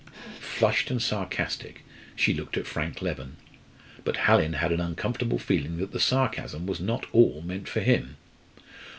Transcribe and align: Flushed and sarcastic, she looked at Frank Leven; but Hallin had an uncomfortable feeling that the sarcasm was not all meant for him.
Flushed 0.39 0.89
and 0.89 0.99
sarcastic, 0.99 1.85
she 2.15 2.33
looked 2.33 2.57
at 2.57 2.65
Frank 2.65 3.03
Leven; 3.03 3.37
but 4.03 4.17
Hallin 4.25 4.53
had 4.53 4.71
an 4.71 4.81
uncomfortable 4.81 5.37
feeling 5.37 5.77
that 5.77 5.91
the 5.91 5.99
sarcasm 5.99 6.65
was 6.65 6.79
not 6.79 7.05
all 7.11 7.43
meant 7.43 7.69
for 7.69 7.81
him. 7.81 8.17